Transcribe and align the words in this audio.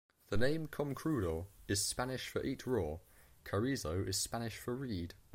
The 0.29 0.37
name 0.37 0.67
"Comecrudo" 0.67 1.45
is 1.67 1.85
Spanish 1.85 2.27
for 2.27 2.41
"eat-raw"; 2.43 2.97
"Carrizo" 3.43 4.01
is 4.03 4.17
Spanish 4.17 4.57
for 4.57 4.73
"reed". 4.75 5.13